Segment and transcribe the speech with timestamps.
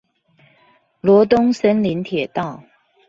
[1.01, 2.63] 羅東森林鐵道